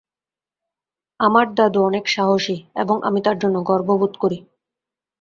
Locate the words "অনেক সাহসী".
1.83-2.57